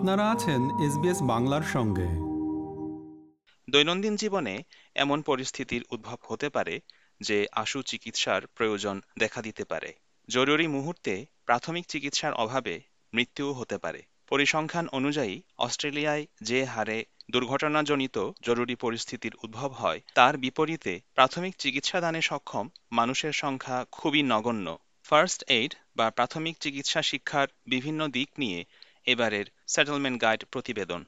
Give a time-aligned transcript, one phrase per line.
[0.00, 2.06] আপনারা আছেন এসবিএস বাংলার সঙ্গে।
[3.70, 4.62] দৈনন্দিন জীবনে
[4.94, 6.80] এমন পরিস্থিতির উদ্ভব হতে পারে
[7.20, 9.94] যে আশু চিকিৎসার প্রয়োজন দেখা দিতে পারে।
[10.28, 12.80] জরুরি মুহূর্তে প্রাথমিক চিকিৎসার অভাবে
[13.14, 21.00] মৃত্যুও হতে পারে। পরিসংখ্যান অনুযায়ী অস্ট্রেলিয়ায় যে হারে দুর্ঘটনাজনিত জরুরি পরিস্থিতির উদ্ভব হয়, তার বিপরীতে
[21.14, 28.08] প্রাথমিক চিকিৎসা দানে সক্ষম মানুষের সংখ্যা খুবই নগণ্য। ফার্স্ট এইড বা প্রাথমিক চিকিৎসা শিক্ষার বিভিন্ন
[28.08, 28.64] দিক নিয়ে
[29.04, 31.04] এবারের সেটেলমেন্ট গাইড প্রতিবেদন।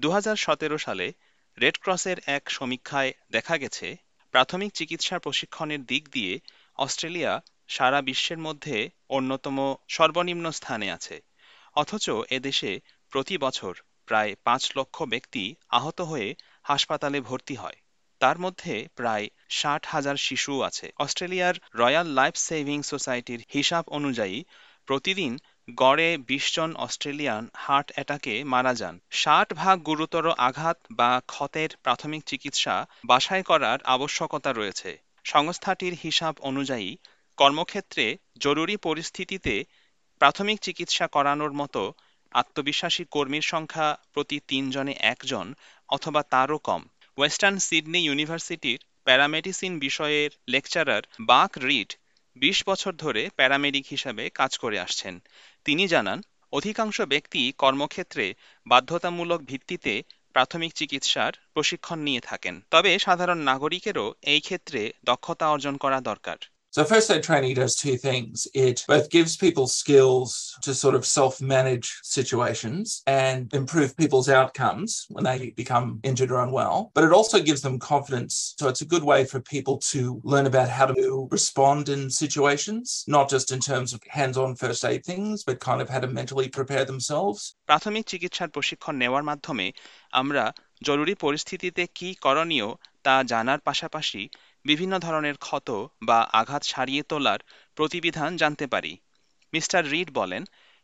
[0.00, 1.12] দু হাজার সতেরো সালে
[1.60, 3.96] রেড ক্রসের এক সমীক্ষায় দেখা গেছে,
[4.30, 6.40] প্রাথমিক চিকিৎসা প্রশিক্ষণের দিক দিয়ে
[6.76, 11.22] অস্ট্রেলিয়া সারা বিশ্বের মধ্যে অন্যতম সর্বনিম্ন স্থানে আছে।
[11.74, 13.74] অথচ এদেশে প্রতি বছর
[14.06, 17.76] প্রায় পাঁচ লক্ষ ব্যক্তি আহত হয়ে হাসপাতালে ভর্তি হয়।
[18.18, 24.44] তার মধ্যে প্রায় ষাট হাজার শিশু আছে। অস্ট্রেলিয়ার রয়্যাল লাইফ সেভিং সোসাইটির হিসাব অনুযায়ী,
[24.86, 25.38] প্রতিদিন
[25.74, 32.22] গড়ে বিশ জন অস্ট্রেলিয়ান হার্ট অ্যাটাকে মারা যান। ষাট ভাগ গুরুতর আঘাত বা ক্ষতের প্রাথমিক
[32.24, 34.90] চিকিৎসা বাসায় করার আবশ্যকতা রয়েছে।
[35.24, 36.96] সংস্থাটির হিসাব অনুযায়ী,
[37.38, 39.64] কর্মক্ষেত্রে জরুরি পরিস্থিতিতে
[40.18, 41.82] প্রাথমিক চিকিৎসা করানোর মতো
[42.32, 45.54] আত্মবিশ্বাসী কর্মীর সংখ্যা প্রতি তিনজনে একজন
[45.88, 46.82] অথবা তারও কম।
[47.16, 51.90] ওয়েস্টার্ন সিডনি ইউনিভার্সিটির প্যারামেডিসিন বিষয়ের লেকচারার বাক রিড
[52.36, 55.14] বিশ বছর ধরে প্যারামেডিক হিসাবে কাজ করে আসছেন।
[55.64, 56.18] তিনি জানান,
[56.52, 58.34] অধিকাংশ ব্যক্তি কর্মক্ষেত্রে
[58.66, 66.00] বাধ্যতামূলক ভিত্তিতে প্রাথমিক চিকিৎসার প্রশিক্ষণ নিয়ে থাকেন। তবে সাধারণ নাগরিকেরও এই ক্ষেত্রে দক্ষতা অর্জন করা
[66.00, 66.38] দরকার।
[66.75, 68.47] So first aid training does two things.
[68.53, 75.25] It both gives people skills to sort of self-manage situations and improve people's outcomes when
[75.25, 78.55] they become injured or unwell, but it also gives them confidence.
[78.57, 83.03] So it's a good way for people to learn about how to respond in situations,
[83.05, 86.47] not just in terms of hands-on first aid things, but kind of how to mentally
[86.57, 87.39] prepare themselves.
[87.69, 89.67] প্রাথমিক চিকিৎসার প্রশিক্ষণ নেওয়ার মাধ্যমে
[90.21, 90.43] আমরা
[90.87, 92.69] জরুরি পরিস্থিতিতে কি করণীয়
[93.05, 94.21] তা জানার পাশাপাশি
[94.66, 95.68] বিভিন্ন ধরনের ক্ষত
[96.02, 97.40] বা আঘাত সারিয়ে তোলার
[97.78, 98.92] প্রতিবিধান জানতে পারি।
[99.52, 100.42] মিস্টার রিড বলেন,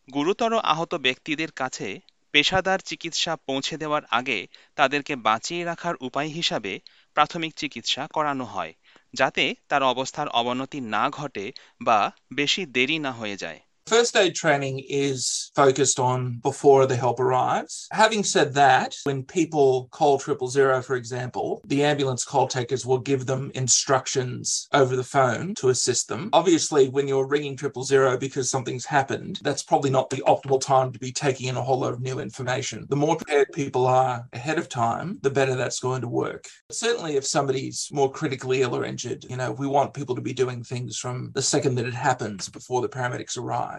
[0.08, 1.88] গুরুতর আহত ব্যক্তিদের কাছে
[2.34, 4.38] পেশাদার চিকিৎসা পৌঁছে দেওয়ার আগে
[4.78, 6.72] তাদেরকে বাঁচিয়ে রাখার উপায় হিসাবে
[7.16, 8.72] প্রাথমিক চিকিৎসা করানো হয়,
[9.14, 11.46] যাতে তার অবস্থার অবনতি না ঘটে
[11.80, 11.98] বা
[12.32, 17.88] বেশি দেরি না হয়ে যায়। First aid training is focused on before the help arrives.
[17.92, 22.98] Having said that, when people call triple zero, for example, the ambulance call takers will
[22.98, 26.30] give them instructions over the phone to assist them.
[26.32, 30.92] Obviously, when you're ringing triple zero because something's happened, that's probably not the optimal time
[30.92, 32.86] to be taking in a whole lot of new information.
[32.88, 36.46] The more prepared people are ahead of time, the better that's going to work.
[36.70, 40.32] Certainly, if somebody's more critically ill or injured, you know, we want people to be
[40.32, 43.71] doing things from the second that it happens before the paramedics arrive.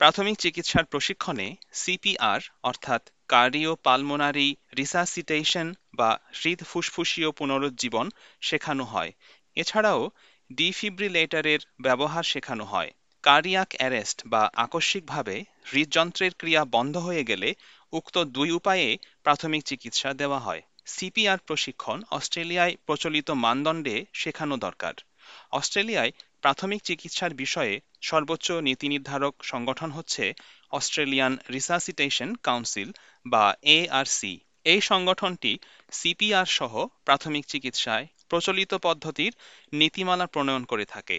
[0.00, 8.10] প্রাথমিক চিকিৎসার প্রশিক্ষণে CPR, অর্থাৎ cardio pulmonary resuscitation বা হৃদ ফুসফুসীয় পুনরুজ্জীবন
[8.40, 9.12] শেখানো হয়।
[9.56, 10.10] এছাড়াও
[10.52, 12.90] ডিফিব্রিলেটরের ব্যবহার শেখানো হয়।
[13.22, 17.54] কার্ডিয়াক অ্যারেস্ট বা আকস্মিকভাবে হৃদযন্ত্রের ক্রিয়া বন্ধ হয়ে গেলে
[17.92, 24.94] উক্ত দুই উপায়ে প্রাথমিক চিকিৎসা দেওয়া হয়। সিপিআর প্রশিক্ষণ অস্ট্রেলিয়ায় প্রচলিত মানদণ্ডে শেখানো দরকার।
[25.52, 30.24] অস্ট্রেলিয়ায় প্রাথমিক চিকিৎসার বিষয়ে সর্বোচ্চ নীতিনির্ধারক সংগঠন হচ্ছে
[30.72, 32.88] অস্ট্রেলিয়ান রিসাসিটেশন কাউন্সিল
[33.26, 33.44] বা
[33.76, 34.34] এআরসি
[34.64, 35.52] এই সংগঠনটি
[35.92, 36.72] সিপিআর সহ
[37.04, 39.32] প্রাথমিক চিকিৎসায় প্রচলিত পদ্ধতির
[39.72, 41.18] নীতিমালা প্রণয়ন করে থাকে।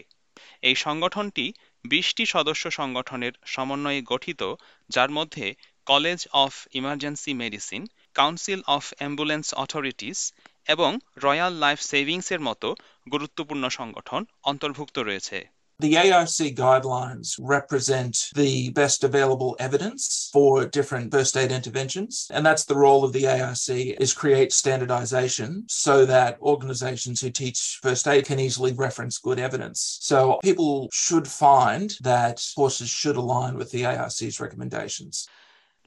[0.63, 1.45] এই সংগঠনটি
[1.85, 4.41] বিশটি সদস্য সংগঠনের সমন্বয়ে গঠিত,
[4.89, 5.45] যার মধ্যে
[5.87, 7.81] college of emergency medicine,
[8.15, 10.19] council of ambulance authorities
[10.68, 10.90] এবং
[11.22, 12.68] রয়্যাল লাইফ সেভিংসের মতো
[13.12, 15.38] গুরুত্বপূর্ণ সংগঠন অন্তর্ভুক্ত রয়েছে
[15.80, 22.12] The ARC guidelines represent the best available evidence for different first aid interventions.
[22.30, 23.68] And that's the role of the ARC
[24.04, 29.98] is create standardization so that organizations who teach first aid can easily reference good evidence.
[30.00, 35.14] So people should find that courses should align with the ARC's recommendations.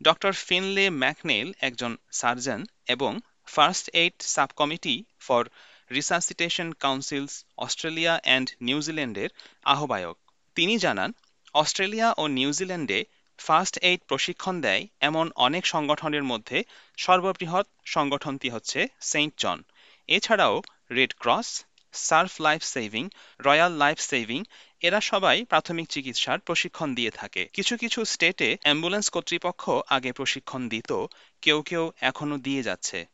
[0.02, 3.12] Doctor Finlay McNeil একজন surgeon এবং
[3.47, 5.49] first aid subcommittee for
[5.91, 9.31] resuscitation councils Australia and নিউজিল্যান্ডের
[9.65, 10.17] আহ্বায়ক।
[10.55, 11.13] তিনি জানান,
[11.55, 13.05] Australia ও নিউজিল্যান্ডে
[13.39, 16.65] first aid প্রশিক্ষণ দেয় এমন অনেক সংগঠনের মধ্যে
[16.97, 19.63] সর্ববৃহৎ সংগঠনটি হচ্ছে সেন্ট জন।
[20.09, 23.09] এছাড়াও Red Cross, surf life saving
[23.41, 24.45] royal life saving,
[24.81, 30.91] এরা সবাই প্রাথমিক চিকিৎসার প্রশিক্ষণ দিয়ে থাকে। কিছু কিছু স্টেটে অ্যাম্বুলেন্স কর্তৃপক্ষ আগে প্রশিক্ষণ দিত,
[31.43, 33.07] কেউ কেউ এখনও দিয়ে যাচ্ছে।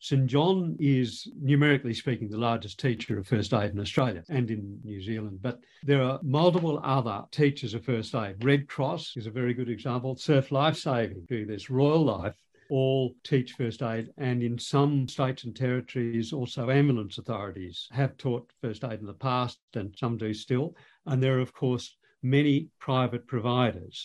[0.00, 4.78] St John is, numerically speaking, the largest teacher of first aid in Australia and in
[4.84, 8.44] New Zealand, but there are multiple other teachers of first aid.
[8.44, 10.14] Red Cross is a very good example.
[10.16, 11.70] Surf Life Saving, do this.
[11.70, 12.36] Royal Life
[12.68, 18.52] all teach first aid, and in some states and territories, also ambulance authorities have taught
[18.60, 20.76] first aid in the past, and some do still.
[21.06, 21.86] And there are, of course,
[22.22, 23.96] many private providers.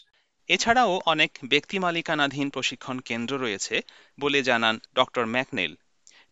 [0.55, 3.75] এছাড়াও অনেক ব্যক্তি মালিকানাধীন প্রশিক্ষণ কেন্দ্র রয়েছে
[4.19, 5.71] বলে জানান doctor McNeil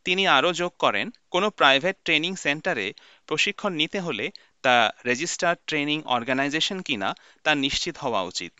[0.06, 2.88] তিনি আরও যোগ করেন কোনো প্রাইভেট ট্রেনিং সেন্টারে
[3.30, 4.26] প্রশিক্ষণ নিতে হলে
[4.66, 4.76] তা
[5.06, 7.10] রেজিস্টার্ড ট্রেনিং অর্গানাইজেশন কিনা
[7.46, 8.54] তা নিশ্চিত হওয়া উচিত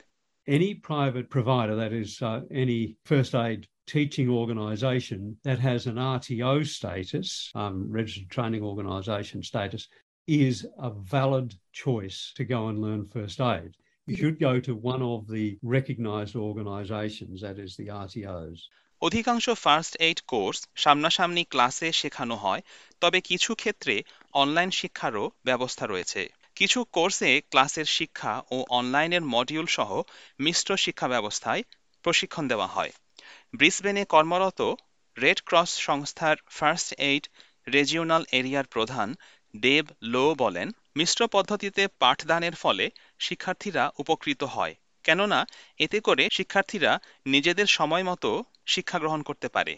[0.48, 6.66] Any private provider, that is, uh, any first aid teaching organisation that has an RTO
[6.66, 9.88] status, um, registered training organisation status,
[10.28, 13.72] is a valid choice to go and learn first aid.
[14.08, 18.60] You should go to one of the recognised organisations, that is the RTOs.
[19.03, 22.63] অধিকাংশ first aid course সামনাসামনি ক্লাসে শেখানো হয়,
[23.01, 23.95] তবে কিছু ক্ষেত্রে
[24.33, 26.23] online শিক্ষারও ব্যবস্থা রয়েছে।
[26.57, 29.91] কিছু কোর্সে ক্লাসের শিক্ষা ও অনলাইনের মডিউল সহ
[30.41, 31.63] মিশ্র শিক্ষা ব্যবস্থায়
[32.05, 32.93] প্রশিক্ষণ দেওয়া হয়।
[33.55, 34.61] ব্রিসবেনে কর্মরত
[35.17, 37.25] রেড ক্রস সংস্থার ফার্স্ট এইড
[37.67, 39.09] রেজিওনাল এরিয়ার প্রধান
[39.55, 42.85] ডেব লো বলেন, মিশ্র পদ্ধতিতে পাঠদানের ফলে
[43.19, 45.41] শিক্ষার্থীরা উপকৃত হয়। কেননা,
[45.79, 46.93] এতে করে শিক্ষার্থীরা
[47.27, 48.31] নিজেদের সময় মতো
[48.67, 49.77] শিক্ষা গ্রহণ করতে পারে।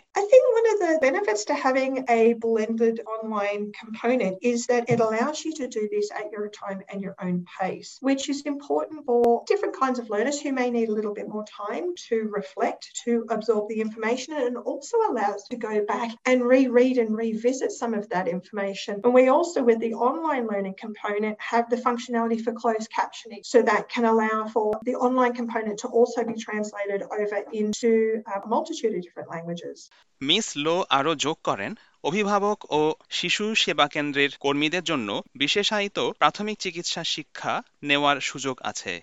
[0.84, 5.88] The benefits to having a blended online component is that it allows you to do
[5.90, 10.10] this at your time and your own pace, which is important for different kinds of
[10.10, 14.34] learners who may need a little bit more time to reflect, to absorb the information,
[14.34, 19.00] and also allows to go back and reread and revisit some of that information.
[19.04, 23.62] And we also, with the online learning component, have the functionality for closed captioning, so
[23.62, 28.46] that can allow for the online component to also be translated over into uh, a
[28.46, 29.88] multitude of different languages.
[30.28, 31.72] Miss Lo আরও যোগ করেন
[32.04, 32.80] অভিভাবক ও
[33.18, 35.08] শিশু সেবা কেন্দ্রের কর্মীদের জন্য
[35.42, 37.54] বিশেষায়িত প্রাথমিক চিকিৎসা শিক্ষা
[37.88, 38.94] নেওয়ার সুযোগ আছে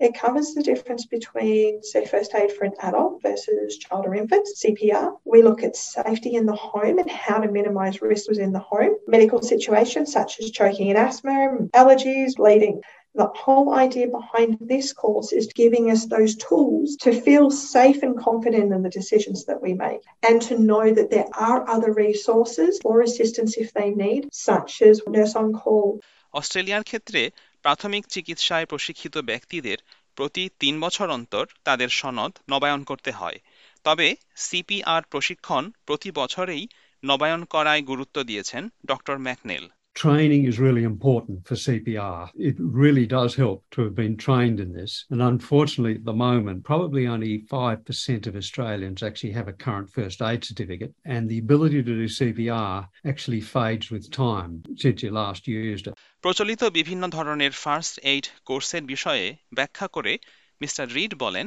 [0.00, 4.46] It covers the difference between, say, first aid for an adult versus child or infant,
[4.60, 5.06] CPR.
[5.32, 8.94] We look at safety in the home and how to minimise risks within the home,
[9.06, 11.36] medical situations such as choking and asthma,
[11.80, 12.76] allergies, bleeding.
[13.14, 18.16] The whole idea behind this course is giving us those tools to feel safe and
[18.18, 22.80] confident in the decisions that we make and to know that there are other resources
[22.84, 25.88] or assistance if they need, such as nurse on call,
[26.34, 27.20] অস্ট্রেলিয়ার ক্ষেত্রে
[27.64, 29.78] প্রাথমিক চিকিৎসায় প্রশিক্ষিত ব্যক্তিদের
[30.16, 33.38] প্রতি তিন বছর অন্তর তাদের সনদ নবায়ন করতে হয়
[33.84, 34.08] তবে
[34.46, 36.64] সিপিআর প্রশিক্ষণ প্রতি বছরেই
[37.02, 39.64] নবায়ন করায় গুরুত্ব দিয়েছেন doctor McNeil
[39.95, 42.29] Training is really important for CPR.
[42.35, 45.05] It really does help to have been trained in this.
[45.09, 50.21] And unfortunately, at the moment, probably only 5% of Australians actually have a current first
[50.21, 50.93] aid certificate.
[51.05, 55.93] And the ability to do CPR actually fades with time since you last used it.
[56.21, 59.25] প্রচলিত বিভিন্ন ধরনের first aid কোর্সের বিষয়ে
[59.55, 60.13] ব্যাখ্যা করে
[60.61, 61.45] mister read বলেন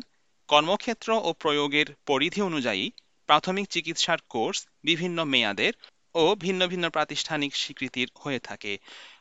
[0.49, 2.84] কর্মক্ষেত্র ও প্রয়োগের পরিধি অনুযায়ী
[3.28, 5.72] প্রাথমিক চিকিৎসার কোর্স বিভিন্ন মেয়াদের
[6.15, 8.74] ও ভিন্ন ভিন্ন প্রাতিষ্ঠানিক স্বীকৃতির হয়ে থাকে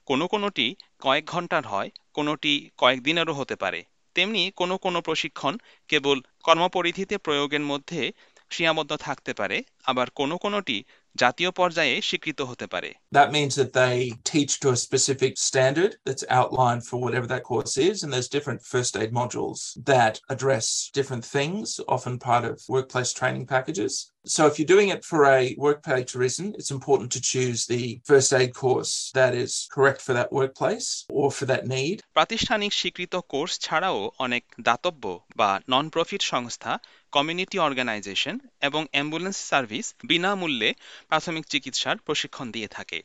[0.06, 0.66] কোনো কোনোটি
[1.00, 3.80] কয়েক ঘণ্টার হয় কোনোটি কয়েকদিনেরও হতে পারে
[4.16, 5.54] তেমনি কোনো কোনো প্রশিক্ষণ
[5.90, 8.02] কেবল কর্মপরিধিতে প্রয়োগের মধ্যে
[8.50, 10.76] সীমাবদ্ধ থাকতে পারে আবার কোনো কোনোটি
[11.16, 16.26] জাতীয় পর্যায়ে স্বীকৃত হতে পারে That means that they teach to a specific standard that's
[16.40, 17.96] outlined for whatever that course is.
[18.02, 19.58] And there's different first aid modules
[19.92, 20.66] that address
[20.98, 23.92] different things, often part of workplace training packages.
[24.27, 28.29] So if you're doing it for a workplace reason, it's important to choose the first
[28.33, 31.95] aid course that is correct for that workplace or for that need.
[32.13, 35.03] প্রাতিষ্ঠানিক স্বীকৃত course ছাড়াও অনেক দাতব্য
[35.37, 36.71] বা non profit সংস্থা
[37.13, 40.69] community organisation এবং ambulance service বিনামূল্যে
[41.09, 42.99] প্রাথমিক চিকিৎসার প্রশিক্ষণ দিয়ে থাকে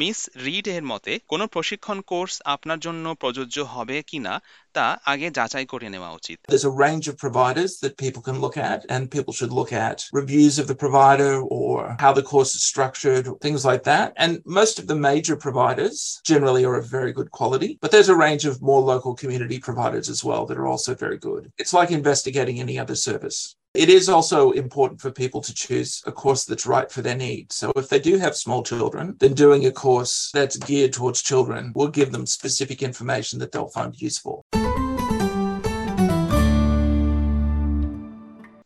[0.00, 4.34] মিস রিড এর মতে কোনো প্রশিক্ষণ কোর্স আপনার জন্য প্রযোজ্য হবে কিনা
[4.76, 8.56] তা আগে যাচাই করে নেওয়া উচিত There's a range of providers that people can look
[8.70, 12.62] at, and people should look at reviews of the provider or how the course is
[12.72, 14.08] structured, things like that.
[14.24, 15.96] And most of the major providers
[16.32, 20.06] generally are of very good quality, but there's a range of more local community providers
[20.14, 21.42] as well that are also very good.
[21.62, 23.38] It's like investigating any other service.
[23.75, 27.55] It is also important for people to choose a course that's right for their needs.
[27.55, 31.71] So if they do have small children, then doing a course that's geared towards children
[31.75, 34.35] will give them specific information that they'll find useful.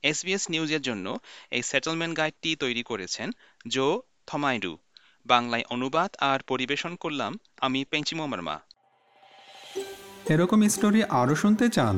[0.03, 1.05] SBS নিউজের জন্য
[1.51, 3.27] এই settlement গাইডটি তৈরি করেছেন
[3.75, 3.87] জো
[4.27, 4.73] থমাইডু
[5.25, 7.31] বাংলায় অনুবাদ আর পরিবেশন করলাম
[7.65, 8.55] আমি পেঞ্চিমো মার্মা
[10.33, 11.97] এরকম স্টোরি আরও শুনতে চান